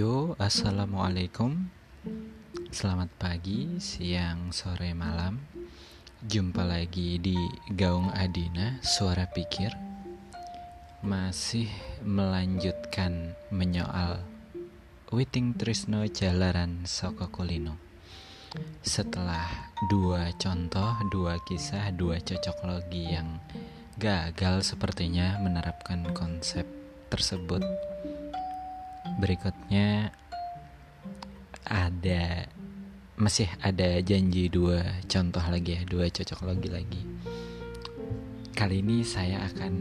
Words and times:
Yo, 0.00 0.32
assalamualaikum. 0.40 1.68
Selamat 2.72 3.12
pagi, 3.20 3.76
siang, 3.84 4.48
sore, 4.48 4.96
malam. 4.96 5.44
Jumpa 6.24 6.64
lagi 6.64 7.20
di 7.20 7.36
Gaung 7.68 8.08
Adina, 8.16 8.80
Suara 8.80 9.28
Pikir. 9.28 9.76
Masih 11.04 11.68
melanjutkan 12.00 13.36
menyoal 13.52 14.24
Witing 15.12 15.52
Trisno 15.60 16.08
Jalaran 16.08 16.88
Soko 16.88 17.28
Kulino. 17.28 17.76
Setelah 18.80 19.68
dua 19.92 20.32
contoh, 20.40 20.96
dua 21.12 21.36
kisah, 21.44 21.92
dua 21.92 22.24
cocok 22.24 22.56
logi 22.64 23.04
yang 23.04 23.36
gagal 24.00 24.64
sepertinya 24.64 25.36
menerapkan 25.44 26.08
konsep 26.16 26.64
tersebut 27.12 27.60
berikutnya 29.20 30.16
ada 31.68 32.48
masih 33.20 33.52
ada 33.60 34.00
janji 34.00 34.48
dua 34.48 34.80
contoh 35.04 35.44
lagi 35.44 35.76
ya 35.76 35.82
dua 35.84 36.08
cocok 36.08 36.40
lagi 36.48 36.68
lagi. 36.72 37.02
Kali 38.56 38.80
ini 38.80 39.04
saya 39.04 39.44
akan 39.44 39.72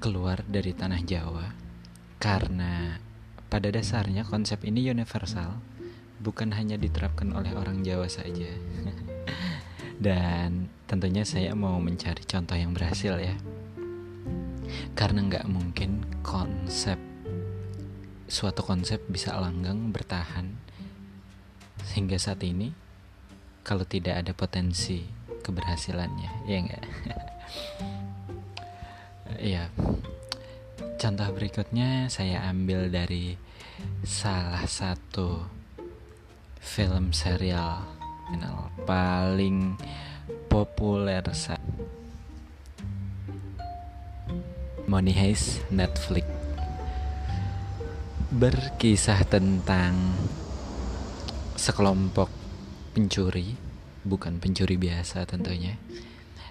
keluar 0.00 0.40
dari 0.48 0.72
tanah 0.72 1.00
Jawa 1.04 1.46
karena 2.16 2.96
pada 3.52 3.68
dasarnya 3.68 4.24
konsep 4.24 4.64
ini 4.64 4.88
universal 4.88 5.60
bukan 6.24 6.56
hanya 6.56 6.80
diterapkan 6.80 7.36
oleh 7.36 7.52
orang 7.52 7.84
Jawa 7.84 8.08
saja. 8.08 8.48
Dan 10.04 10.72
tentunya 10.88 11.22
saya 11.28 11.52
mau 11.52 11.76
mencari 11.76 12.24
contoh 12.24 12.56
yang 12.56 12.72
berhasil 12.72 13.20
ya. 13.20 13.36
Karena 14.96 15.22
nggak 15.28 15.46
mungkin 15.46 16.02
konsep 16.24 17.13
suatu 18.26 18.64
konsep 18.64 19.02
bisa 19.08 19.36
langgang 19.36 19.92
bertahan. 19.92 20.56
Sehingga 21.84 22.16
saat 22.16 22.40
ini 22.42 22.72
kalau 23.64 23.88
tidak 23.88 24.20
ada 24.20 24.32
potensi 24.36 25.24
keberhasilannya 25.44 26.48
ya 26.48 26.56
enggak 26.60 26.84
ya 29.56 29.62
contoh 31.00 31.28
berikutnya 31.32 32.08
saya 32.12 32.44
ambil 32.48 32.92
dari 32.92 33.36
salah 34.04 34.64
satu 34.68 35.44
film 36.60 37.12
serial 37.12 37.84
final 38.28 38.68
paling 38.88 39.76
populer 40.48 41.24
saat 41.32 41.60
Money 44.84 45.16
Heist 45.16 45.64
Netflix 45.72 46.33
berkisah 48.34 49.22
tentang 49.30 49.94
sekelompok 51.54 52.26
pencuri, 52.90 53.54
bukan 54.02 54.42
pencuri 54.42 54.74
biasa 54.74 55.22
tentunya, 55.22 55.78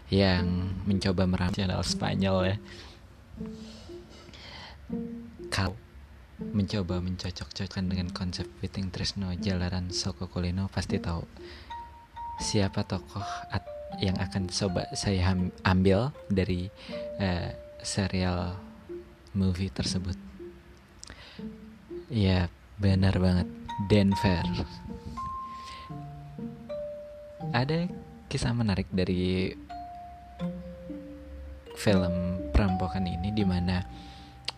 yang 0.07 0.71
mencoba 0.87 1.27
merampok 1.27 1.59
channel 1.59 1.83
Spanyol 1.83 2.55
ya. 2.55 2.57
Kau 5.51 5.75
mencoba 6.39 7.03
mencocok-cocokkan 7.03 7.91
dengan 7.91 8.07
konsep 8.15 8.47
Fitting 8.63 8.87
Trisno 8.87 9.35
Jalaran 9.35 9.91
Soko 9.91 10.31
Kulino 10.31 10.71
pasti 10.71 11.03
tahu 11.03 11.27
siapa 12.39 12.87
tokoh 12.87 13.27
yang 13.99 14.15
akan 14.23 14.47
coba 14.47 14.87
saya 14.95 15.35
ambil 15.67 16.15
dari 16.31 16.71
uh, 17.19 17.51
serial 17.83 18.55
movie 19.35 19.69
tersebut. 19.69 20.32
Iya, 22.13 22.45
benar 22.77 23.17
banget. 23.17 23.49
Denver. 23.89 24.45
Ada 27.49 27.89
kisah 28.29 28.53
menarik 28.53 28.85
dari 28.93 29.49
film 31.73 32.13
perampokan 32.53 33.09
ini 33.09 33.33
di 33.33 33.41
mana 33.41 33.81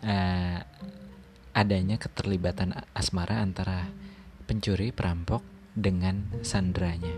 uh, 0.03 0.59
adanya 1.55 1.95
keterlibatan 1.95 2.75
asmara 2.91 3.39
antara 3.39 3.87
pencuri 4.43 4.91
perampok 4.91 5.39
dengan 5.71 6.27
sandranya. 6.43 7.15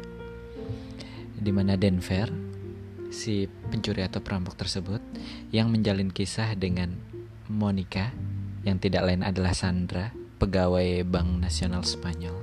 Di 1.34 1.50
mana 1.50 1.74
Denver 1.82 2.30
si 3.10 3.50
pencuri 3.50 4.06
atau 4.06 4.22
perampok 4.22 4.54
tersebut 4.54 5.02
yang 5.50 5.74
menjalin 5.74 6.14
kisah 6.14 6.54
dengan 6.54 6.94
Monica 7.50 8.14
yang 8.62 8.78
tidak 8.78 9.02
lain 9.02 9.26
adalah 9.26 9.58
Sandra 9.58 10.27
pegawai 10.38 11.02
Bank 11.06 11.42
Nasional 11.42 11.82
Spanyol. 11.82 12.38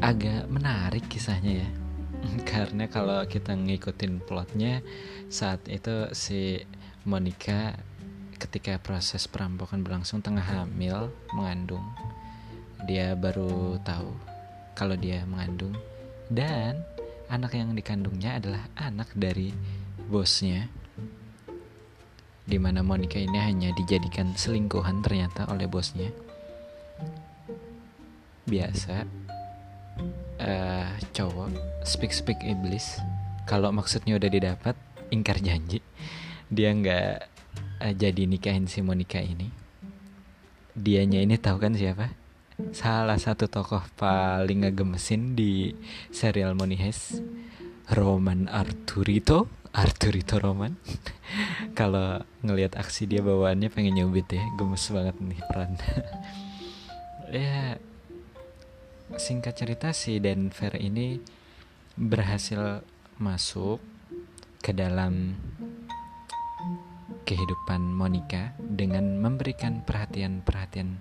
Agak 0.00 0.48
menarik 0.52 1.08
kisahnya 1.08 1.64
ya. 1.64 1.68
Karena 2.50 2.86
kalau 2.86 3.24
kita 3.24 3.56
ngikutin 3.56 4.22
plotnya 4.24 4.84
saat 5.32 5.64
itu 5.66 6.12
si 6.12 6.60
Monica 7.02 7.74
ketika 8.38 8.78
proses 8.82 9.30
perampokan 9.30 9.86
berlangsung 9.86 10.18
tengah 10.18 10.42
hamil 10.42 11.14
mengandung 11.30 11.86
dia 12.82 13.14
baru 13.14 13.78
tahu 13.86 14.10
kalau 14.74 14.98
dia 14.98 15.22
mengandung 15.30 15.78
dan 16.26 16.82
anak 17.30 17.54
yang 17.54 17.70
dikandungnya 17.70 18.42
adalah 18.42 18.66
anak 18.74 19.14
dari 19.14 19.54
bosnya 20.10 20.66
di 22.42 22.58
mana 22.58 22.82
Monica 22.82 23.18
ini 23.18 23.38
hanya 23.38 23.70
dijadikan 23.74 24.34
selingkuhan 24.34 25.00
ternyata 25.00 25.46
oleh 25.50 25.70
bosnya. 25.70 26.10
Biasa 28.46 29.06
uh, 30.42 30.88
cowok 31.14 31.54
speak 31.86 32.10
speak 32.10 32.38
iblis 32.42 32.98
kalau 33.46 33.70
maksudnya 33.70 34.18
udah 34.18 34.30
didapat 34.30 34.74
ingkar 35.14 35.38
janji 35.38 35.78
dia 36.52 36.74
nggak 36.74 37.14
uh, 37.80 37.94
jadi 37.96 38.22
nikahin 38.28 38.68
si 38.68 38.84
Monica 38.84 39.22
ini. 39.22 39.48
Dianya 40.72 41.20
ini 41.20 41.36
tahu 41.36 41.60
kan 41.60 41.76
siapa? 41.76 42.12
Salah 42.76 43.16
satu 43.16 43.48
tokoh 43.48 43.80
paling 43.96 44.64
ngegemesin 44.68 45.32
di 45.32 45.72
serial 46.12 46.52
Money 46.52 46.76
Roman 47.92 48.48
Arturito 48.48 49.61
Arturito 49.72 50.36
Roman. 50.36 50.76
Kalau 51.78 52.20
ngelihat 52.44 52.76
aksi 52.76 53.08
dia 53.08 53.24
bawaannya 53.24 53.72
pengen 53.72 53.96
nyubit 53.96 54.28
ya 54.28 54.44
gemes 54.60 54.84
banget 54.92 55.16
nih 55.20 55.40
peran. 55.48 55.72
Ya 57.32 57.80
singkat 59.16 59.56
cerita 59.56 59.96
si 59.96 60.20
Denver 60.20 60.76
ini 60.76 61.16
berhasil 61.96 62.84
masuk 63.16 63.80
ke 64.60 64.76
dalam 64.76 65.40
kehidupan 67.24 67.88
Monica 67.88 68.52
dengan 68.60 69.16
memberikan 69.16 69.80
perhatian-perhatian 69.80 71.00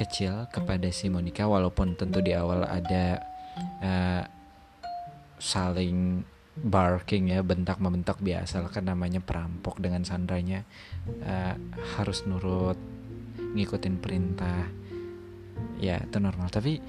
kecil 0.00 0.48
kepada 0.48 0.88
si 0.88 1.12
Monica 1.12 1.44
walaupun 1.44 1.92
tentu 1.92 2.24
di 2.24 2.32
awal 2.32 2.64
ada 2.64 3.20
uh, 3.84 4.22
saling 5.36 6.24
barking 6.58 7.30
ya 7.30 7.40
bentak 7.46 7.78
membentak 7.78 8.18
biasa 8.18 8.66
kan 8.70 8.90
namanya 8.90 9.22
perampok 9.22 9.78
dengan 9.78 10.02
sandranya. 10.02 10.66
Uh, 11.22 11.54
harus 11.98 12.26
nurut 12.26 12.78
ngikutin 13.54 13.96
perintah. 14.02 14.66
Ya 15.78 16.02
itu 16.02 16.18
normal. 16.18 16.50
Tapi 16.50 16.82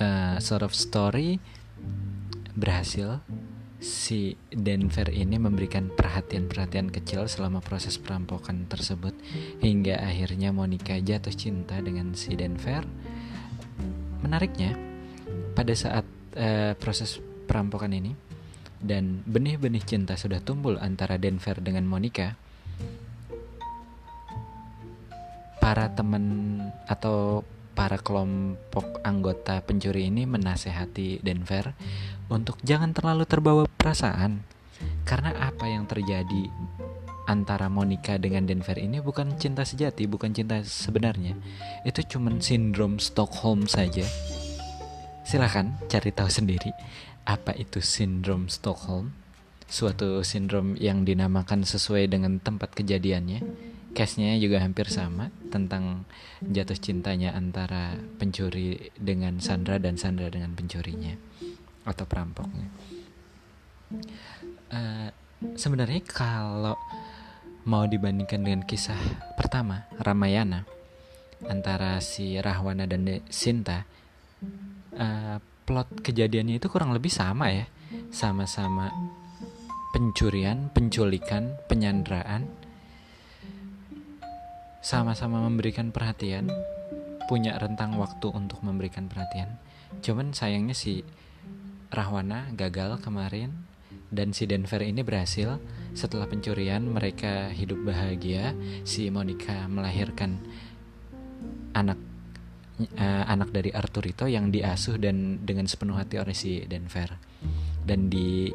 uh, 0.00 0.36
sort 0.40 0.64
of 0.64 0.72
story 0.72 1.38
berhasil. 2.56 3.20
Si 3.82 4.38
Denver 4.46 5.10
ini 5.10 5.42
memberikan 5.42 5.90
perhatian-perhatian 5.90 6.94
kecil 6.94 7.26
selama 7.26 7.58
proses 7.58 7.98
perampokan 7.98 8.70
tersebut 8.70 9.10
hingga 9.58 9.98
akhirnya 9.98 10.54
Monica 10.54 10.94
jatuh 10.94 11.34
cinta 11.34 11.82
dengan 11.82 12.14
si 12.14 12.38
Denver. 12.38 12.86
Menariknya 14.22 14.78
pada 15.58 15.74
saat 15.74 16.06
uh, 16.38 16.78
proses 16.78 17.18
perampokan 17.44 17.92
ini 17.92 18.12
dan 18.82 19.22
benih-benih 19.24 19.86
cinta 19.86 20.18
sudah 20.18 20.42
tumbuh 20.42 20.74
antara 20.82 21.14
Denver 21.14 21.62
dengan 21.62 21.86
Monica, 21.86 22.34
para 25.62 25.86
teman 25.94 26.58
atau 26.90 27.46
para 27.72 27.96
kelompok 28.02 29.00
anggota 29.06 29.62
pencuri 29.62 30.10
ini 30.10 30.26
menasehati 30.26 31.22
Denver 31.22 31.72
untuk 32.28 32.58
jangan 32.66 32.90
terlalu 32.92 33.24
terbawa 33.24 33.64
perasaan 33.78 34.42
karena 35.06 35.30
apa 35.38 35.70
yang 35.70 35.86
terjadi 35.86 36.50
antara 37.30 37.70
Monica 37.70 38.18
dengan 38.18 38.44
Denver 38.50 38.74
ini 38.76 38.98
bukan 38.98 39.38
cinta 39.38 39.62
sejati, 39.62 40.10
bukan 40.10 40.34
cinta 40.34 40.58
sebenarnya. 40.66 41.38
Itu 41.86 42.02
cuma 42.02 42.34
sindrom 42.42 42.98
Stockholm 42.98 43.70
saja. 43.70 44.02
Silahkan 45.22 45.78
cari 45.86 46.10
tahu 46.10 46.26
sendiri 46.26 46.74
apa 47.26 47.54
itu 47.54 47.78
sindrom 47.82 48.50
Stockholm. 48.50 49.14
suatu 49.72 50.20
sindrom 50.20 50.76
yang 50.76 51.08
dinamakan 51.08 51.64
sesuai 51.64 52.04
dengan 52.12 52.36
tempat 52.36 52.76
kejadiannya. 52.76 53.40
Case-nya 53.96 54.36
juga 54.36 54.60
hampir 54.60 54.92
sama 54.92 55.32
tentang 55.48 56.04
jatuh 56.44 56.76
cintanya 56.76 57.32
antara 57.32 57.96
pencuri 58.20 58.92
dengan 59.00 59.40
Sandra 59.40 59.80
dan 59.80 59.96
Sandra 59.96 60.28
dengan 60.28 60.52
pencurinya 60.52 61.16
atau 61.88 62.04
perampoknya. 62.04 62.68
Uh, 64.68 65.08
sebenarnya 65.56 66.04
kalau 66.04 66.76
mau 67.64 67.84
dibandingkan 67.88 68.44
dengan 68.44 68.62
kisah 68.64 68.98
pertama 69.36 69.86
Ramayana 70.00 70.64
antara 71.46 71.98
si 72.02 72.38
Rahwana 72.38 72.86
dan 72.86 73.04
Sinta 73.28 73.84
uh, 74.96 75.36
plot 75.62 76.02
kejadiannya 76.02 76.58
itu 76.58 76.66
kurang 76.68 76.90
lebih 76.94 77.10
sama 77.10 77.50
ya. 77.50 77.66
Sama-sama 78.12 78.92
pencurian, 79.92 80.72
penculikan, 80.72 81.56
penyanderaan. 81.68 82.48
Sama-sama 84.82 85.38
memberikan 85.46 85.94
perhatian 85.94 86.50
punya 87.30 87.54
rentang 87.56 87.94
waktu 88.00 88.28
untuk 88.34 88.60
memberikan 88.66 89.06
perhatian. 89.06 89.60
Cuman 90.02 90.34
sayangnya 90.34 90.74
si 90.74 91.06
Rahwana 91.92 92.50
gagal 92.56 93.04
kemarin 93.04 93.68
dan 94.12 94.32
si 94.32 94.48
Denver 94.48 94.80
ini 94.80 95.04
berhasil. 95.04 95.60
Setelah 95.92 96.28
pencurian 96.28 96.84
mereka 96.84 97.52
hidup 97.52 97.84
bahagia. 97.84 98.56
Si 98.82 99.08
Monica 99.12 99.68
melahirkan 99.68 100.40
anak 101.72 102.11
uh, 102.80 103.24
anak 103.28 103.52
dari 103.52 103.70
Arturito 103.74 104.24
yang 104.24 104.48
diasuh 104.48 104.96
dan 104.96 105.44
dengan 105.44 105.68
sepenuh 105.68 105.96
hati 105.96 106.16
oleh 106.16 106.32
si 106.32 106.64
Denver. 106.64 107.18
Dan 107.82 108.06
di 108.06 108.46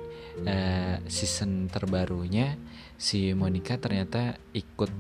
uh, 0.48 0.96
season 1.04 1.68
terbarunya 1.68 2.56
si 2.96 3.36
Monica 3.36 3.76
ternyata 3.78 4.34
ikut 4.56 4.92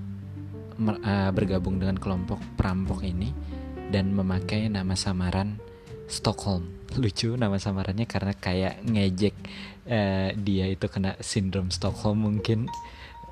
uh, 0.78 1.32
bergabung 1.34 1.82
dengan 1.82 1.98
kelompok 1.98 2.38
perampok 2.60 3.02
ini 3.02 3.32
dan 3.90 4.12
memakai 4.14 4.68
nama 4.68 4.94
samaran 4.94 5.58
Stockholm. 6.08 6.76
Lucu 7.02 7.36
nama 7.36 7.60
samarannya 7.60 8.08
karena 8.08 8.34
kayak 8.36 8.84
ngejek 8.84 9.36
uh, 9.88 10.30
dia 10.36 10.66
itu 10.70 10.86
kena 10.88 11.16
sindrom 11.24 11.72
Stockholm 11.72 12.28
mungkin. 12.28 12.68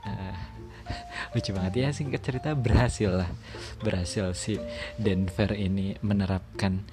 Uh, 0.05 0.54
lucu 1.33 1.51
banget 1.51 1.73
ya 1.85 1.89
singkat 1.91 2.21
cerita 2.21 2.53
berhasil 2.53 3.11
lah. 3.11 3.29
Berhasil 3.81 4.31
si 4.37 4.59
Denver 4.95 5.51
ini 5.53 5.97
menerapkan 5.99 6.85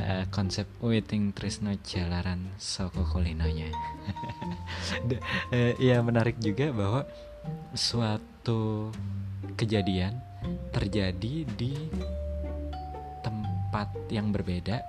uh, 0.00 0.24
konsep 0.30 0.68
waiting 0.78 1.34
Trisno 1.34 1.74
Jalaran 1.82 2.54
Soko 2.58 3.04
Kulinonya. 3.06 3.70
Uh, 5.54 6.00
menarik 6.04 6.36
juga 6.42 6.68
bahwa 6.74 7.08
suatu 7.72 8.92
kejadian 9.56 10.20
terjadi 10.74 11.48
di 11.56 11.72
tempat 13.24 13.88
yang 14.12 14.28
berbeda 14.28 14.84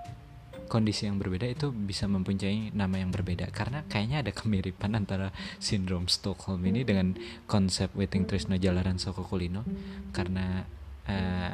kondisi 0.66 1.08
yang 1.08 1.22
berbeda 1.22 1.46
itu 1.48 1.72
bisa 1.72 2.10
mempunyai 2.10 2.74
nama 2.74 3.00
yang 3.00 3.10
berbeda. 3.14 3.50
Karena 3.54 3.86
kayaknya 3.88 4.26
ada 4.26 4.32
kemiripan 4.34 4.94
antara 5.00 5.30
sindrom 5.58 6.10
Stockholm 6.10 6.62
ini 6.66 6.84
dengan 6.84 7.16
konsep 7.46 7.94
Waiting 7.94 8.26
Trisno 8.26 8.58
Jalaran 8.58 8.98
Soko 8.98 9.26
Kulino. 9.26 9.64
Karena 10.12 10.66
uh, 11.10 11.52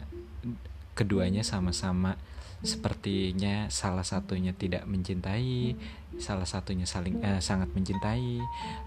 keduanya 0.96 1.44
sama-sama 1.44 2.16
sepertinya 2.62 3.74
salah 3.74 4.06
satunya 4.06 4.54
tidak 4.54 4.86
mencintai 4.86 5.74
salah 6.22 6.46
satunya 6.46 6.86
saling 6.86 7.24
uh, 7.24 7.40
sangat 7.40 7.72
mencintai. 7.72 8.42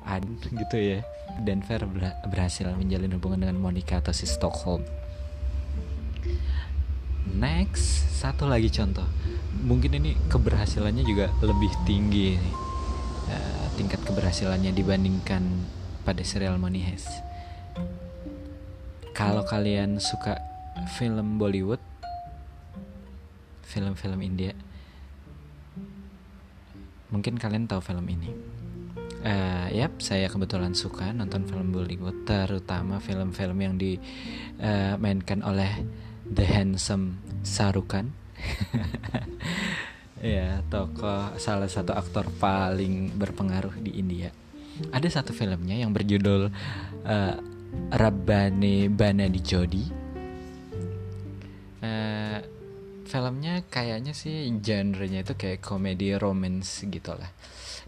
Ad 0.05 0.25
gitu 0.45 0.77
ya. 0.77 1.01
Denver 1.41 1.89
berhasil 2.29 2.69
menjalin 2.77 3.17
hubungan 3.17 3.49
dengan 3.49 3.59
Monica 3.59 3.99
atau 3.99 4.13
si 4.13 4.29
Stockholm. 4.29 4.85
Next 7.35 8.05
satu 8.21 8.47
lagi 8.47 8.71
contoh 8.71 9.09
mungkin 9.63 10.03
ini 10.03 10.19
keberhasilannya 10.27 11.05
juga 11.07 11.31
lebih 11.45 11.71
tinggi 11.87 12.35
uh, 13.31 13.67
tingkat 13.79 14.03
keberhasilannya 14.03 14.75
dibandingkan 14.75 15.43
pada 16.03 16.21
serial 16.21 16.59
Money 16.61 16.85
Heist. 16.85 17.11
Kalau 19.15 19.47
kalian 19.47 20.03
suka 20.03 20.43
film 20.99 21.39
Bollywood 21.39 21.81
film-film 23.65 24.21
India 24.23 24.55
mungkin 27.15 27.39
kalian 27.39 27.71
tahu 27.71 27.79
film 27.79 28.07
ini. 28.11 28.31
Uh, 29.25 29.73
yap 29.73 30.05
saya 30.05 30.29
kebetulan 30.29 30.77
suka 30.77 31.09
nonton 31.17 31.49
film 31.49 31.73
Bollywood 31.73 32.29
terutama 32.29 33.01
film-film 33.01 33.57
yang 33.57 33.81
dimainkan 33.81 35.41
uh, 35.41 35.49
oleh 35.49 35.73
the 36.29 36.45
handsome 36.45 37.23
Sarukan 37.41 38.13
ya 40.35 40.65
tokoh 40.73 41.37
salah 41.37 41.69
satu 41.69 41.93
aktor 41.93 42.29
paling 42.41 43.13
berpengaruh 43.15 43.77
di 43.81 43.99
India. 44.01 44.33
Ada 44.91 45.23
satu 45.23 45.31
filmnya 45.31 45.79
yang 45.79 45.95
berjudul 45.95 46.51
uh, 47.07 47.37
Bana 48.91 49.27
di 49.31 49.41
Jodi. 49.45 49.85
Uh, 51.85 52.41
filmnya 53.05 53.63
kayaknya 53.69 54.17
sih 54.17 54.49
genrenya 54.65 55.23
itu 55.23 55.37
kayak 55.37 55.61
komedi 55.61 56.17
romance 56.17 56.83
gitu 56.89 57.13
lah 57.13 57.29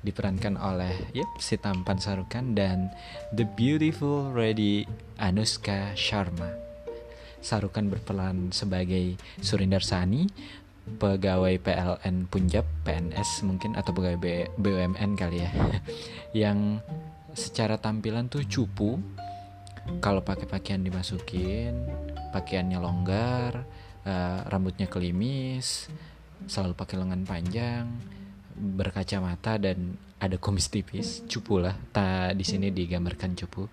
diperankan 0.06 0.54
oleh 0.54 1.10
yep, 1.16 1.26
si 1.42 1.58
tampan 1.58 1.98
Sarukan 1.98 2.54
dan 2.54 2.94
the 3.34 3.42
beautiful 3.58 4.30
ready 4.30 4.86
Anushka 5.18 5.96
Sharma. 5.98 6.65
Sarukan 7.46 7.86
berperan 7.86 8.50
sebagai 8.50 9.14
Surinder 9.38 9.78
Sani, 9.78 10.26
pegawai 10.98 11.54
PLN 11.62 12.26
Punjab, 12.26 12.66
PNS 12.82 13.46
mungkin 13.46 13.78
atau 13.78 13.94
pegawai 13.94 14.18
BUMN 14.58 15.14
kali 15.14 15.46
ya, 15.46 15.50
yang 16.42 16.82
secara 17.38 17.78
tampilan 17.78 18.26
tuh 18.26 18.42
cupu. 18.42 18.98
Kalau 20.02 20.26
pakai 20.26 20.50
pakaian 20.50 20.82
dimasukin, 20.82 21.86
pakaiannya 22.34 22.82
longgar, 22.82 23.62
uh, 24.02 24.42
rambutnya 24.50 24.90
kelimis 24.90 25.86
selalu 26.50 26.74
pakai 26.74 27.00
lengan 27.00 27.22
panjang 27.24 27.86
berkacamata 28.56 29.60
dan 29.60 30.00
ada 30.16 30.40
kumis 30.40 30.72
tipis 30.72 31.22
cupu 31.28 31.60
lah. 31.60 31.76
Ta 31.92 32.32
di 32.32 32.42
sini 32.42 32.72
digambarkan 32.72 33.36
cupu. 33.36 33.68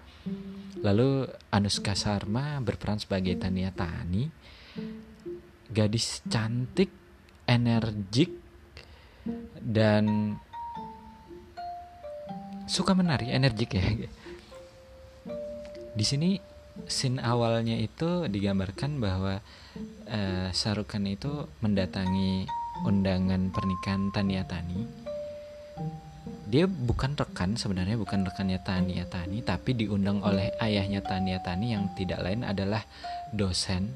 Lalu 0.83 1.23
Anuska 1.55 1.95
Sharma 1.95 2.59
berperan 2.59 2.99
sebagai 2.99 3.39
Tania 3.39 3.71
Tani. 3.71 4.27
Gadis 5.71 6.21
cantik 6.27 6.91
energik 7.47 8.29
dan 9.63 10.35
suka 12.67 12.91
menari 12.91 13.31
energik 13.31 13.79
ya. 13.79 13.83
Di 15.93 16.05
sini 16.05 16.35
scene 16.89 17.21
awalnya 17.21 17.77
itu 17.77 18.25
digambarkan 18.25 18.97
bahwa 18.97 19.39
uh, 20.09 20.47
Sarukan 20.51 21.05
itu 21.05 21.47
mendatangi 21.61 22.49
undangan 22.81 23.53
pernikahan 23.53 24.09
Tania 24.09 24.41
Tani. 24.49 24.81
Dia 26.49 26.65
bukan 26.69 27.17
rekan 27.17 27.57
sebenarnya 27.57 27.97
bukan 27.97 28.25
rekannya 28.25 28.61
Tania 28.61 29.05
Tani 29.09 29.41
tapi 29.41 29.73
diundang 29.73 30.21
oleh 30.21 30.53
ayahnya 30.61 31.01
Tania 31.01 31.41
Tani 31.41 31.73
yang 31.73 31.93
tidak 31.97 32.21
lain 32.21 32.45
adalah 32.45 32.85
dosen 33.33 33.93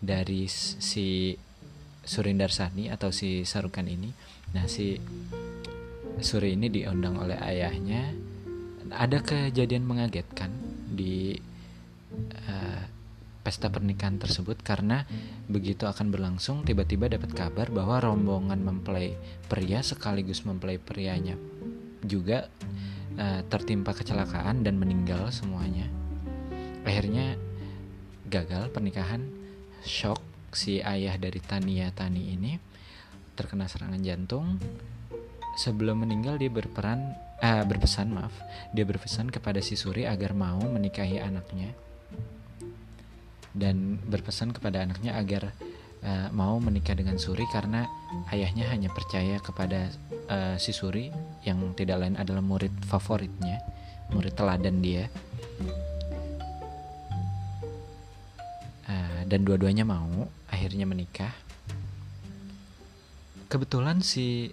dari 0.00 0.48
si 0.48 1.34
Surindar 2.08 2.48
Sani 2.48 2.88
atau 2.88 3.12
si 3.12 3.44
Sarukan 3.44 3.84
ini. 3.84 4.08
Nah, 4.56 4.64
si 4.64 4.96
Suri 6.18 6.56
ini 6.56 6.72
diundang 6.72 7.20
oleh 7.20 7.36
ayahnya. 7.36 8.16
Ada 8.88 9.20
kejadian 9.20 9.84
mengagetkan 9.84 10.48
di 10.88 11.36
uh, 12.48 12.82
pesta 13.48 13.72
pernikahan 13.72 14.20
tersebut 14.20 14.60
karena 14.60 15.08
begitu 15.48 15.88
akan 15.88 16.12
berlangsung 16.12 16.68
tiba-tiba 16.68 17.08
dapat 17.08 17.32
kabar 17.32 17.72
bahwa 17.72 17.96
rombongan 17.96 18.60
mempelai 18.60 19.16
pria 19.48 19.80
sekaligus 19.80 20.44
mempelai 20.44 20.76
prianya 20.76 21.32
juga 22.04 22.52
uh, 23.16 23.40
tertimpa 23.48 23.96
kecelakaan 23.96 24.60
dan 24.68 24.76
meninggal 24.76 25.32
semuanya. 25.32 25.88
Akhirnya 26.84 27.40
gagal 28.28 28.68
pernikahan, 28.68 29.24
shock 29.80 30.20
si 30.52 30.84
ayah 30.84 31.16
dari 31.16 31.40
Tania 31.40 31.88
Tani 31.88 32.28
ini 32.28 32.52
terkena 33.32 33.64
serangan 33.64 34.04
jantung. 34.04 34.60
Sebelum 35.56 36.04
meninggal 36.04 36.36
dia 36.36 36.52
berperan 36.52 37.16
eh, 37.40 37.64
berpesan 37.64 38.12
maaf, 38.12 38.36
dia 38.76 38.84
berpesan 38.84 39.32
kepada 39.32 39.64
si 39.64 39.72
Suri 39.72 40.04
agar 40.04 40.36
mau 40.36 40.60
menikahi 40.60 41.16
anaknya 41.16 41.88
dan 43.54 44.00
berpesan 44.08 44.52
kepada 44.52 44.84
anaknya 44.84 45.16
agar 45.16 45.52
uh, 46.02 46.28
mau 46.34 46.58
menikah 46.60 46.94
dengan 46.94 47.16
Suri 47.16 47.46
karena 47.50 47.86
ayahnya 48.32 48.68
hanya 48.70 48.90
percaya 48.92 49.38
kepada 49.40 49.90
uh, 50.30 50.56
si 50.60 50.72
Suri 50.72 51.10
yang 51.44 51.74
tidak 51.74 52.02
lain 52.02 52.16
adalah 52.18 52.44
murid 52.44 52.72
favoritnya, 52.86 53.62
murid 54.12 54.34
teladan 54.36 54.80
dia. 54.84 55.08
Uh, 58.88 59.20
dan 59.28 59.44
dua-duanya 59.44 59.84
mau 59.84 60.28
akhirnya 60.48 60.88
menikah. 60.88 61.32
Kebetulan 63.48 64.04
si 64.04 64.52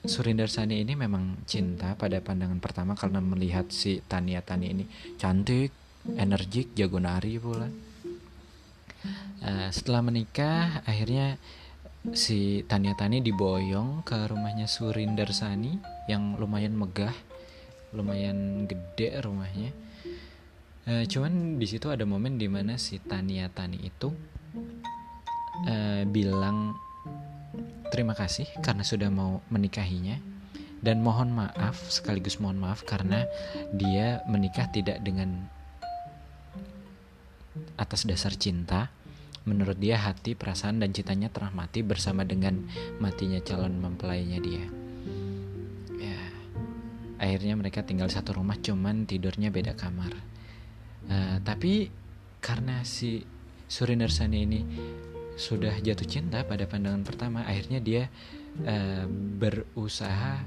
Surinder 0.00 0.48
Sani 0.48 0.80
ini 0.80 0.96
memang 0.96 1.44
cinta 1.44 1.92
pada 1.92 2.24
pandangan 2.24 2.56
pertama 2.56 2.96
karena 2.96 3.20
melihat 3.20 3.68
si 3.68 4.00
Tania 4.06 4.40
Tani 4.40 4.66
ini 4.72 4.84
cantik, 5.20 5.74
energik, 6.16 6.72
jago 6.72 6.96
nari 6.96 7.36
pula. 7.36 7.89
Uh, 9.40 9.68
setelah 9.72 10.04
menikah, 10.04 10.84
akhirnya 10.84 11.40
si 12.12 12.64
Tania 12.64 12.96
Tani 12.96 13.20
diboyong 13.20 14.04
ke 14.04 14.28
rumahnya 14.28 14.68
Surinder 14.68 15.32
Sani 15.32 15.76
yang 16.08 16.36
lumayan 16.36 16.76
megah, 16.76 17.12
lumayan 17.96 18.68
gede 18.68 19.20
rumahnya. 19.20 19.72
Uh, 20.88 21.04
cuman 21.08 21.60
di 21.60 21.66
situ 21.68 21.92
ada 21.92 22.04
momen 22.08 22.40
di 22.40 22.48
mana 22.48 22.80
si 22.80 23.00
Tania 23.00 23.48
Tani 23.52 23.78
itu 23.80 24.08
uh, 25.68 26.02
bilang 26.08 26.76
terima 27.90 28.14
kasih 28.16 28.46
karena 28.62 28.86
sudah 28.86 29.10
mau 29.12 29.42
menikahinya 29.50 30.16
dan 30.80 31.04
mohon 31.04 31.36
maaf 31.36 31.76
sekaligus 31.92 32.40
mohon 32.40 32.56
maaf 32.56 32.86
karena 32.88 33.28
dia 33.76 34.24
menikah 34.24 34.72
tidak 34.72 35.04
dengan 35.04 35.50
atas 37.76 38.06
dasar 38.06 38.34
cinta 38.38 38.90
menurut 39.48 39.80
dia 39.80 39.96
hati 39.96 40.36
perasaan 40.36 40.84
dan 40.84 40.92
cintanya 40.92 41.32
telah 41.32 41.48
mati 41.50 41.80
bersama 41.80 42.28
dengan 42.28 42.60
matinya 43.00 43.40
calon 43.40 43.80
mempelainya 43.80 44.38
dia. 44.38 44.64
Ya 45.96 46.20
akhirnya 47.20 47.56
mereka 47.56 47.84
tinggal 47.84 48.12
satu 48.12 48.36
rumah 48.36 48.60
cuman 48.60 49.08
tidurnya 49.08 49.48
beda 49.48 49.74
kamar. 49.74 50.12
Uh, 51.08 51.40
tapi 51.42 51.88
karena 52.44 52.84
si 52.84 53.24
Surinersani 53.70 54.38
ini 54.44 54.60
sudah 55.40 55.72
jatuh 55.80 56.04
cinta 56.04 56.44
pada 56.44 56.68
pandangan 56.68 57.00
pertama 57.00 57.48
akhirnya 57.48 57.80
dia 57.80 58.12
uh, 58.68 59.08
berusaha 59.40 60.44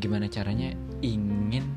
gimana 0.00 0.32
caranya 0.32 0.72
ingin 1.04 1.68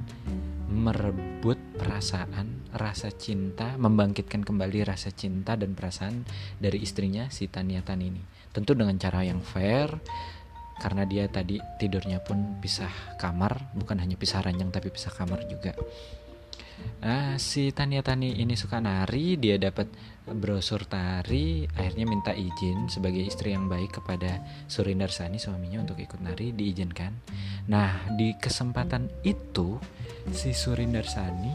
merebut 0.72 1.60
perasaan 1.76 2.63
rasa 2.74 3.14
cinta 3.14 3.78
membangkitkan 3.78 4.42
kembali 4.42 4.86
rasa 4.86 5.14
cinta 5.14 5.54
dan 5.54 5.78
perasaan 5.78 6.26
dari 6.58 6.82
istrinya 6.82 7.30
si 7.30 7.48
Taniatan 7.48 8.02
ini 8.02 8.22
tentu 8.54 8.74
dengan 8.74 8.98
cara 8.98 9.26
yang 9.26 9.42
fair 9.42 9.90
karena 10.82 11.06
dia 11.06 11.30
tadi 11.30 11.62
tidurnya 11.78 12.20
pun 12.26 12.58
pisah 12.58 13.18
kamar 13.22 13.74
bukan 13.78 14.02
hanya 14.02 14.18
pisah 14.18 14.42
ranjang 14.42 14.74
tapi 14.74 14.90
pisah 14.90 15.14
kamar 15.14 15.46
juga 15.46 15.78
Nah, 17.04 17.36
si 17.36 17.76
Tania 17.76 18.00
Tani 18.00 18.40
ini 18.40 18.56
suka 18.56 18.80
nari, 18.80 19.36
dia 19.36 19.60
dapat 19.60 19.92
brosur 20.24 20.88
tari, 20.88 21.68
akhirnya 21.68 22.08
minta 22.08 22.32
izin 22.32 22.88
sebagai 22.88 23.20
istri 23.20 23.52
yang 23.52 23.68
baik 23.68 24.00
kepada 24.00 24.40
Surinder 24.72 25.12
Sani 25.12 25.36
suaminya 25.36 25.84
untuk 25.84 26.00
ikut 26.00 26.24
nari, 26.24 26.56
diizinkan. 26.56 27.12
Nah, 27.68 28.08
di 28.16 28.36
kesempatan 28.40 29.12
itu 29.28 29.76
si 30.32 30.56
Surinder 30.56 31.04
Sani 31.04 31.52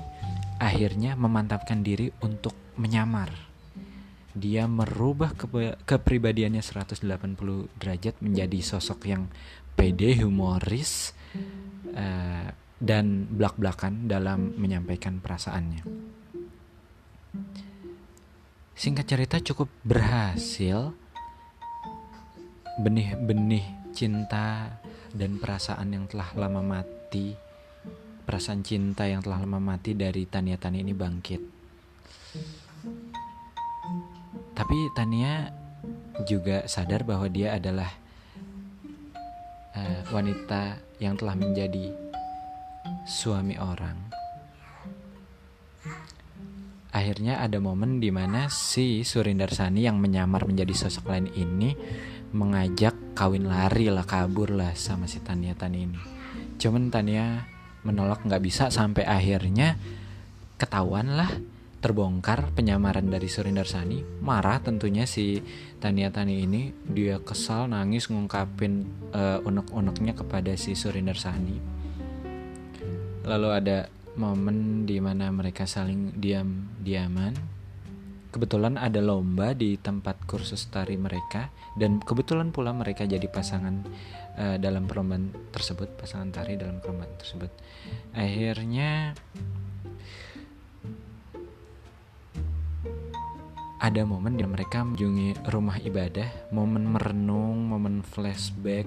akhirnya 0.59 1.15
memantapkan 1.15 1.81
diri 1.81 2.11
untuk 2.23 2.55
menyamar. 2.79 3.31
Dia 4.38 4.71
merubah 4.71 5.35
ke 5.35 5.47
kepribadiannya 5.83 6.62
180 6.62 7.03
derajat 7.79 8.15
menjadi 8.23 8.59
sosok 8.62 9.00
yang 9.11 9.27
pede, 9.75 10.19
humoris, 10.23 11.15
uh, 11.95 12.50
dan 12.79 13.27
belak-belakan 13.35 14.07
dalam 14.07 14.55
menyampaikan 14.55 15.19
perasaannya. 15.19 15.83
Singkat 18.79 19.07
cerita 19.11 19.37
cukup 19.43 19.67
berhasil 19.83 20.95
benih-benih 22.79 23.91
cinta 23.91 24.79
dan 25.11 25.43
perasaan 25.43 25.91
yang 25.91 26.07
telah 26.07 26.31
lama 26.38 26.62
mati 26.62 27.48
perasaan 28.28 28.61
cinta 28.61 29.08
yang 29.08 29.25
telah 29.25 29.40
lama 29.40 29.56
mati 29.56 29.97
dari 29.97 30.28
Tania 30.28 30.61
Tania 30.61 30.85
ini 30.85 30.92
bangkit 30.92 31.42
tapi 34.52 34.90
Tania 34.92 35.49
juga 36.26 36.66
sadar 36.66 37.06
bahwa 37.06 37.30
dia 37.30 37.54
adalah 37.54 37.88
uh, 39.78 40.00
wanita 40.11 40.82
yang 40.99 41.14
telah 41.14 41.38
menjadi 41.38 41.94
suami 43.06 43.54
orang. 43.54 43.94
Akhirnya 46.90 47.38
ada 47.38 47.62
momen 47.62 48.02
di 48.02 48.11
mana 48.11 48.50
si 48.50 49.06
Surinder 49.06 49.54
Sani 49.54 49.87
yang 49.87 50.02
menyamar 50.02 50.42
menjadi 50.49 50.75
sosok 50.75 51.14
lain 51.14 51.30
ini 51.38 51.78
mengajak 52.35 53.14
kawin 53.14 53.47
lari 53.47 53.87
lah 53.88 54.02
kabur 54.02 54.50
lah 54.50 54.75
sama 54.75 55.06
si 55.06 55.23
Tania 55.23 55.54
Tani 55.54 55.78
ini. 55.87 56.00
Cuman 56.58 56.90
Tania 56.90 57.47
menolak 57.87 58.25
nggak 58.26 58.42
bisa 58.42 58.70
sampai 58.73 59.06
akhirnya 59.06 59.78
ketahuan 60.58 61.14
lah 61.14 61.30
terbongkar 61.78 62.50
penyamaran 62.58 63.06
dari 63.06 63.30
Surinder 63.30 63.66
Sani. 63.66 64.02
Marah 64.18 64.58
tentunya 64.58 65.06
si 65.06 65.38
Tania 65.78 66.11
Tani 66.11 66.42
ini. 66.42 66.75
Dia 66.75 67.23
kesal 67.23 67.70
nangis 67.70 68.11
ngungkapin 68.11 68.82
uh, 69.14 69.38
unek-uneknya 69.47 70.18
kepada 70.18 70.58
si 70.58 70.75
Surinder 70.75 71.14
Sani. 71.14 71.54
Lalu 73.23 73.49
ada 73.54 73.87
momen 74.18 74.88
di 74.90 74.99
mana 74.99 75.30
mereka 75.30 75.70
saling 75.70 76.18
diam-diaman. 76.18 77.58
Kebetulan 78.38 78.78
ada 78.78 79.02
lomba 79.02 79.50
di 79.50 79.75
tempat 79.83 80.23
kursus 80.23 80.71
tari 80.71 80.95
mereka 80.95 81.50
dan 81.75 81.99
kebetulan 81.99 82.54
pula 82.54 82.71
mereka 82.71 83.02
jadi 83.02 83.26
pasangan 83.26 83.83
uh, 84.38 84.54
dalam 84.62 84.87
perlombaan 84.87 85.50
tersebut, 85.50 85.99
pasangan 85.99 86.30
tari 86.30 86.54
dalam 86.54 86.78
perlombaan 86.78 87.18
tersebut. 87.18 87.50
Akhirnya 88.14 89.11
ada 93.83 94.07
momen 94.07 94.38
di 94.38 94.47
mereka 94.47 94.87
mengunjungi 94.87 95.50
rumah 95.50 95.83
ibadah, 95.83 96.54
momen 96.54 96.87
merenung, 96.95 97.75
momen 97.75 98.07
flashback 98.07 98.87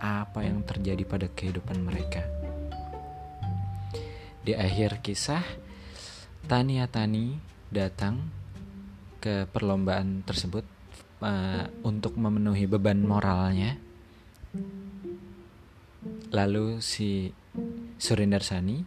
apa 0.00 0.40
yang 0.40 0.64
terjadi 0.64 1.04
pada 1.04 1.28
kehidupan 1.28 1.84
mereka. 1.84 2.24
Di 4.40 4.56
akhir 4.56 5.04
kisah, 5.04 5.44
Tania 6.48 6.88
Tani 6.88 7.36
datang 7.68 8.45
ke 9.26 9.50
perlombaan 9.50 10.22
tersebut 10.22 10.62
uh, 11.18 11.66
untuk 11.82 12.14
memenuhi 12.14 12.70
beban 12.70 13.02
moralnya. 13.02 13.74
Lalu 16.30 16.78
si 16.78 17.34
Surinder 17.98 18.46
Sani 18.46 18.78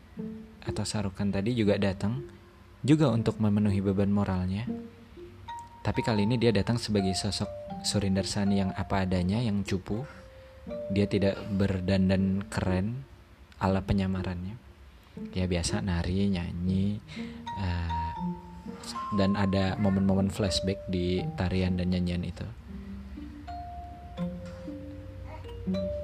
atau 0.63 0.87
Sarukan 0.87 1.27
tadi 1.27 1.51
juga 1.51 1.75
datang 1.75 2.23
juga 2.79 3.11
untuk 3.11 3.43
memenuhi 3.43 3.83
beban 3.83 4.15
moralnya. 4.15 4.63
Tapi 5.83 5.99
kali 5.99 6.23
ini 6.23 6.39
dia 6.39 6.55
datang 6.55 6.79
sebagai 6.79 7.11
sosok 7.19 7.83
Surinder 7.83 8.23
Sani 8.23 8.63
yang 8.63 8.71
apa 8.71 9.03
adanya, 9.03 9.43
yang 9.43 9.67
cupu. 9.67 10.07
Dia 10.87 11.03
tidak 11.03 11.35
berdandan 11.51 12.47
keren 12.47 13.03
ala 13.59 13.83
penyamarannya 13.83 14.69
ya 15.35 15.45
biasa 15.45 15.83
nari 15.83 16.31
nyanyi 16.31 16.95
uh, 17.59 18.08
dan 19.17 19.35
ada 19.39 19.75
momen-momen 19.77 20.29
flashback 20.29 20.81
di 20.89 21.23
tarian 21.35 21.75
dan 21.79 21.89
nyanyian 21.91 22.23
itu 22.25 22.47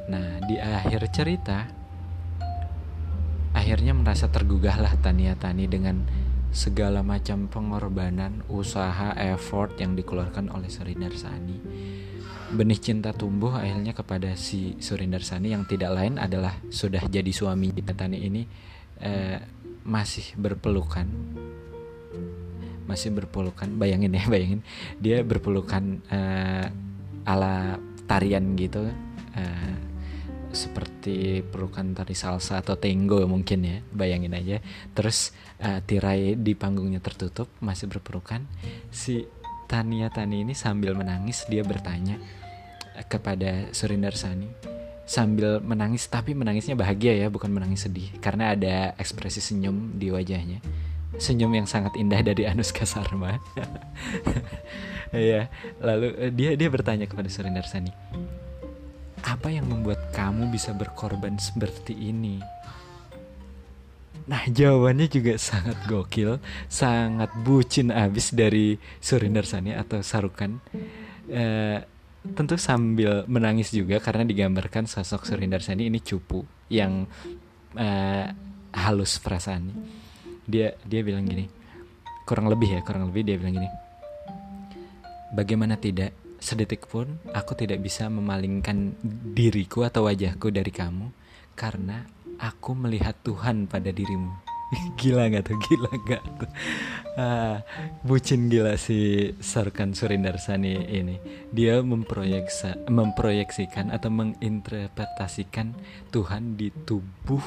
nah 0.06 0.40
di 0.46 0.56
akhir 0.62 1.10
cerita 1.10 1.66
akhirnya 3.56 3.96
merasa 3.98 4.30
tergugahlah 4.30 4.94
Tania 5.02 5.34
Tani 5.34 5.66
dengan 5.66 6.06
segala 6.56 7.04
macam 7.04 7.52
pengorbanan, 7.52 8.48
usaha, 8.48 9.12
effort 9.20 9.76
yang 9.76 9.98
dikeluarkan 10.00 10.48
oleh 10.56 10.72
Surinder 10.72 11.12
Sani. 11.12 11.60
Benih 12.56 12.80
cinta 12.80 13.12
tumbuh 13.12 13.52
akhirnya 13.58 13.92
kepada 13.92 14.40
si 14.40 14.80
Surinder 14.80 15.20
Sani 15.20 15.52
yang 15.52 15.68
tidak 15.68 15.92
lain 15.92 16.16
adalah 16.16 16.56
sudah 16.72 17.04
jadi 17.10 17.28
suami 17.28 17.76
Tani 17.76 18.24
ini 18.24 18.48
eh, 19.04 19.42
masih 19.84 20.38
berpelukan 20.40 21.10
masih 22.86 23.14
berpelukan 23.14 23.70
bayangin 23.76 24.14
ya 24.16 24.24
bayangin. 24.34 24.62
Dia 25.02 25.22
berpelukan 25.22 26.02
eh, 26.10 26.66
ala 27.26 27.78
tarian 28.06 28.54
gitu 28.54 28.86
eh, 29.36 29.76
seperti 30.56 31.44
pelukan 31.44 31.92
tari 31.92 32.16
salsa 32.16 32.64
atau 32.64 32.80
tango 32.80 33.20
mungkin 33.28 33.60
ya 33.62 33.78
bayangin 33.92 34.32
aja. 34.32 34.64
Terus 34.96 35.36
uh, 35.60 35.84
tirai 35.84 36.40
di 36.40 36.56
panggungnya 36.56 37.04
tertutup 37.04 37.52
masih 37.60 37.92
berpelukan. 37.92 38.40
Si 38.88 39.28
Tania 39.68 40.08
Tani 40.08 40.48
ini 40.48 40.56
sambil 40.56 40.96
menangis 40.96 41.44
dia 41.52 41.62
bertanya 41.68 42.16
kepada 43.12 43.68
Surinder 43.76 44.16
Sani 44.16 44.48
sambil 45.06 45.62
menangis 45.62 46.10
tapi 46.10 46.34
menangisnya 46.34 46.74
bahagia 46.74 47.14
ya 47.14 47.28
bukan 47.30 47.54
menangis 47.54 47.86
sedih 47.86 48.10
karena 48.18 48.58
ada 48.58 48.98
ekspresi 48.98 49.38
senyum 49.38 49.94
di 50.02 50.10
wajahnya 50.10 50.64
senyum 51.18 51.52
yang 51.54 51.68
sangat 51.70 51.96
indah 51.96 52.22
dari 52.22 52.48
Anuska 52.48 52.84
Sarma 52.84 53.40
ya 55.16 55.48
lalu 55.80 56.08
eh, 56.20 56.32
dia 56.34 56.58
dia 56.60 56.70
bertanya 56.70 57.08
kepada 57.08 57.30
Surinder 57.32 57.64
Sani 57.64 57.94
apa 59.26 59.50
yang 59.50 59.66
membuat 59.66 60.14
kamu 60.14 60.54
bisa 60.54 60.70
berkorban 60.78 61.42
seperti 61.42 61.98
ini? 61.98 62.38
Nah 64.26 64.42
jawabannya 64.46 65.06
juga 65.06 65.38
sangat 65.38 65.78
gokil 65.86 66.42
Sangat 66.66 67.30
bucin 67.46 67.94
abis 67.94 68.34
dari 68.34 68.78
Surinder 68.98 69.46
Sani 69.46 69.74
atau 69.74 70.02
Sarukan. 70.06 70.62
Uh, 71.26 71.82
Tentu 72.26 72.58
sambil 72.58 73.22
menangis 73.30 73.70
juga 73.70 74.02
karena 74.02 74.26
digambarkan 74.26 74.90
sosok 74.90 75.30
Surinder 75.30 75.62
Sani 75.62 75.90
ini 75.90 76.02
cupu 76.02 76.42
Yang 76.70 77.06
uh, 77.78 78.30
halus 78.74 79.22
perasaannya 79.22 80.05
Dia 80.46 80.74
dia 80.86 81.02
bilang 81.02 81.26
gini. 81.26 81.46
Kurang 82.26 82.50
lebih 82.50 82.78
ya 82.78 82.80
kurang 82.82 83.10
lebih 83.10 83.22
dia 83.26 83.36
bilang 83.38 83.62
gini. 83.62 83.70
Bagaimana 85.36 85.76
tidak 85.78 86.14
sedetik 86.40 86.86
pun 86.86 87.18
aku 87.34 87.58
tidak 87.58 87.82
bisa 87.82 88.08
memalingkan 88.08 88.94
diriku 89.34 89.82
atau 89.82 90.06
wajahku 90.06 90.54
dari 90.54 90.70
kamu 90.70 91.10
Karena 91.56 92.04
aku 92.40 92.76
melihat 92.76 93.16
Tuhan 93.24 93.66
pada 93.72 93.90
dirimu. 93.90 94.32
Gila 95.00 95.32
nggak 95.32 95.44
tuh? 95.48 95.58
Gila 95.58 95.92
nggak 96.04 96.24
tuh? 96.42 96.52
Ah, 97.16 97.64
bucin 98.04 98.52
gila 98.52 98.76
si 98.76 99.32
Sarkan 99.40 99.96
Surindarsani 99.96 100.92
ini. 100.92 101.16
Dia 101.48 101.80
memproyeksa 101.80 102.92
memproyeksikan 102.92 103.88
atau 103.88 104.12
menginterpretasikan 104.12 105.72
Tuhan 106.12 106.60
di 106.60 106.76
tubuh 106.84 107.40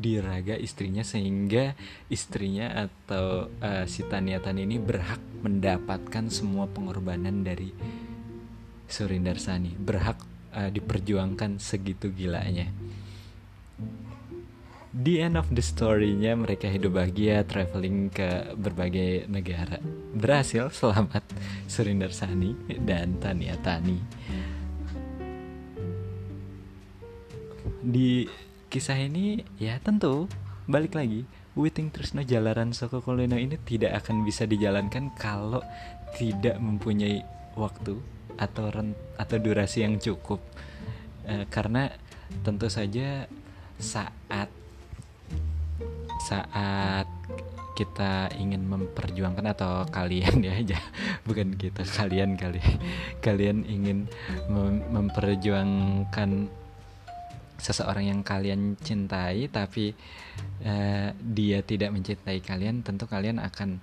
di 0.00 0.16
raga 0.16 0.56
istrinya 0.56 1.04
sehingga 1.04 1.76
istrinya 2.08 2.88
atau 2.88 3.52
uh, 3.60 3.84
si 3.84 4.00
Taniatan 4.08 4.56
ini 4.56 4.80
berhak 4.80 5.20
mendapatkan 5.44 6.32
semua 6.32 6.64
pengorbanan 6.66 7.44
dari 7.44 7.68
Surindarsani 8.88 9.76
berhak 9.76 10.18
uh, 10.56 10.72
diperjuangkan 10.72 11.60
segitu 11.60 12.08
gilanya 12.10 12.72
the 14.90 15.22
end 15.22 15.38
of 15.38 15.46
the 15.54 15.62
story-nya 15.62 16.34
mereka 16.34 16.66
hidup 16.66 16.98
bahagia 16.98 17.46
traveling 17.46 18.10
ke 18.10 18.54
berbagai 18.58 19.30
negara. 19.30 19.78
Berhasil 20.14 20.66
selamat 20.74 21.22
Surinder 21.70 22.10
Sani 22.10 22.54
dan 22.82 23.22
Tania 23.22 23.54
Tani. 23.62 23.98
Di 27.80 28.26
kisah 28.70 28.94
ini 29.02 29.42
ya 29.58 29.82
tentu 29.82 30.30
balik 30.70 30.94
lagi. 30.94 31.26
Witing 31.58 31.90
Trisno 31.90 32.22
Jalaran 32.22 32.70
Soko 32.70 33.02
Kulino 33.02 33.34
ini 33.34 33.58
tidak 33.66 34.06
akan 34.06 34.22
bisa 34.22 34.46
dijalankan 34.46 35.10
kalau 35.18 35.58
tidak 36.14 36.62
mempunyai 36.62 37.26
waktu 37.58 37.98
atau 38.38 38.70
rent 38.70 38.94
atau 39.18 39.36
durasi 39.42 39.82
yang 39.82 39.98
cukup. 39.98 40.38
E, 41.26 41.50
karena 41.50 41.90
tentu 42.46 42.70
saja 42.70 43.26
saat 43.82 44.46
saat 46.22 47.10
kita 47.74 48.30
ingin 48.38 48.70
memperjuangkan 48.70 49.56
atau 49.56 49.82
kalian 49.90 50.44
ya 50.44 50.52
aja 50.62 50.78
bukan 51.24 51.56
kita 51.56 51.80
kalian 51.82 52.36
kali 52.36 52.60
kalian 53.24 53.64
ingin 53.64 54.04
mem 54.52 54.84
memperjuangkan 54.92 56.59
seseorang 57.60 58.08
yang 58.08 58.20
kalian 58.24 58.74
cintai 58.80 59.46
tapi 59.52 59.92
uh, 60.64 61.08
dia 61.16 61.60
tidak 61.60 61.92
mencintai 61.92 62.40
kalian 62.40 62.80
tentu 62.80 63.04
kalian 63.04 63.38
akan 63.38 63.78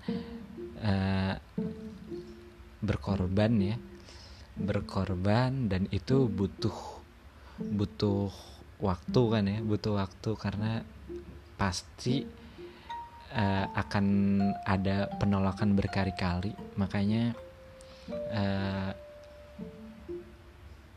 uh, 0.81 1.35
berkorban 2.81 3.53
ya. 3.61 3.77
Berkorban 4.57 5.69
dan 5.69 5.85
itu 5.93 6.25
butuh 6.25 6.73
butuh 7.57 8.33
waktu 8.77 9.21
kan 9.33 9.43
ya 9.45 9.57
butuh 9.61 9.97
waktu 9.97 10.29
karena 10.37 10.81
pasti 11.57 12.25
uh, 13.33 13.65
akan 13.77 14.05
ada 14.65 15.09
penolakan 15.21 15.77
berkali-kali. 15.77 16.53
Makanya 16.77 17.37
uh, 18.33 18.91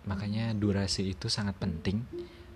makanya 0.08 0.56
durasi 0.56 1.12
itu 1.12 1.28
sangat 1.28 1.54
penting 1.60 2.02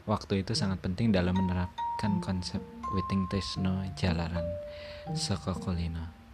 waktu 0.05 0.45
itu 0.45 0.53
sangat 0.53 0.81
penting 0.85 1.13
dalam 1.13 1.37
menerapkan 1.37 2.21
konsep 2.21 2.61
Witing 2.93 3.27
Tesno 3.33 3.85
Jalaran 3.97 4.45
Sokokulino 5.17 6.25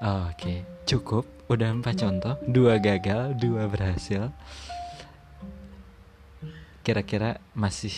oke 0.00 0.32
okay. 0.32 0.58
cukup. 0.88 1.28
Udah 1.52 1.76
empat 1.76 2.00
contoh. 2.00 2.34
Dua 2.48 2.80
gagal 2.80 3.36
dua 3.36 3.68
berhasil. 3.68 4.32
Kira-kira 6.80 7.36
masih 7.52 7.92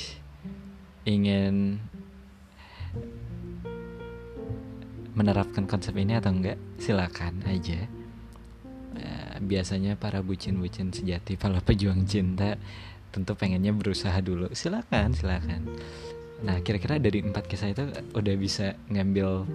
ingin 1.07 1.79
menerapkan 5.15 5.69
konsep 5.69 5.95
ini 5.95 6.19
atau 6.19 6.35
enggak? 6.35 6.59
Silakan 6.83 7.47
aja. 7.47 7.87
Uh, 8.93 9.37
biasanya 9.41 9.97
para 9.97 10.21
bucin-bucin 10.21 10.93
sejati 10.93 11.41
para 11.41 11.63
pejuang 11.65 12.05
cinta 12.05 12.61
tentu 13.13 13.37
pengennya 13.37 13.71
berusaha 13.71 14.17
dulu. 14.25 14.51
Silakan 14.57 15.13
silakan. 15.13 15.69
Nah 16.43 16.59
kira-kira 16.65 16.99
dari 16.99 17.23
empat 17.23 17.47
kisah 17.47 17.71
itu 17.71 17.85
udah 18.17 18.35
bisa 18.35 18.75
ngambil 18.91 19.47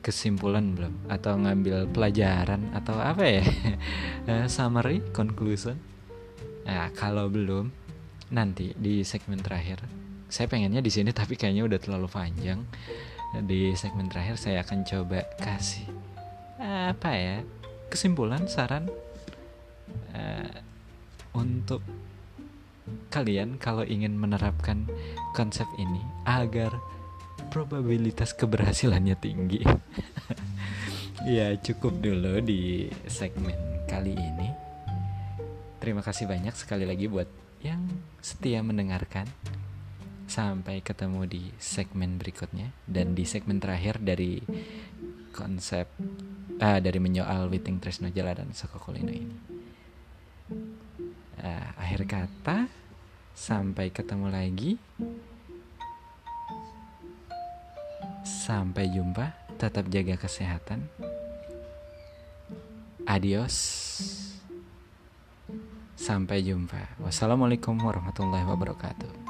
kesimpulan 0.00 0.74
belum? 0.74 0.94
Atau 1.06 1.36
ngambil 1.36 1.92
pelajaran? 1.92 2.72
Atau 2.72 2.96
apa 2.98 3.22
ya? 3.22 3.44
Uh, 4.26 4.48
summary 4.54 5.04
conclusion? 5.12 5.78
Nah 6.64 6.90
kalau 6.96 7.28
belum 7.30 7.70
nanti 8.32 8.74
di 8.74 9.04
segmen 9.06 9.38
terakhir. 9.38 9.84
Saya 10.26 10.50
pengennya 10.50 10.82
di 10.82 10.90
sini 10.90 11.14
tapi 11.14 11.38
kayaknya 11.38 11.68
udah 11.68 11.78
terlalu 11.78 12.08
panjang. 12.10 12.64
Di 13.46 13.76
segmen 13.78 14.08
terakhir 14.08 14.40
saya 14.40 14.64
akan 14.64 14.82
coba 14.82 15.22
kasih 15.38 15.86
apa 16.66 17.10
ya 17.12 17.38
kesimpulan 17.92 18.48
saran 18.48 18.88
uh, 20.16 20.50
untuk 21.36 21.84
kalian 23.10 23.56
kalau 23.56 23.82
ingin 23.86 24.14
menerapkan 24.14 24.86
konsep 25.32 25.66
ini 25.78 26.00
agar 26.26 26.74
probabilitas 27.48 28.34
keberhasilannya 28.34 29.16
tinggi. 29.18 29.62
ya 31.36 31.54
cukup 31.58 31.98
dulu 32.02 32.42
di 32.42 32.90
segmen 33.06 33.56
kali 33.88 34.14
ini. 34.14 34.48
Terima 35.80 36.02
kasih 36.02 36.26
banyak 36.26 36.54
sekali 36.58 36.84
lagi 36.84 37.06
buat 37.06 37.28
yang 37.62 37.86
setia 38.20 38.60
mendengarkan. 38.60 39.26
Sampai 40.26 40.82
ketemu 40.82 41.22
di 41.30 41.42
segmen 41.62 42.18
berikutnya 42.18 42.74
dan 42.90 43.14
di 43.14 43.22
segmen 43.22 43.62
terakhir 43.62 44.02
dari 44.02 44.42
konsep 45.30 45.86
uh, 46.58 46.78
dari 46.82 46.98
menyoal 46.98 47.46
Witing 47.46 47.78
Tresno 47.78 48.10
Jala 48.10 48.34
dan 48.34 48.50
Sokokulino 48.50 49.14
ini. 49.14 49.55
Uh, 51.36 51.68
akhir 51.76 52.08
kata, 52.08 52.68
sampai 53.36 53.92
ketemu 53.92 54.32
lagi. 54.32 54.80
Sampai 58.24 58.88
jumpa, 58.90 59.36
tetap 59.60 59.90
jaga 59.92 60.16
kesehatan. 60.16 60.88
Adios. 63.06 63.56
Sampai 65.96 66.42
jumpa. 66.46 66.98
Wassalamualaikum 67.02 67.78
warahmatullahi 67.82 68.46
wabarakatuh. 68.46 69.25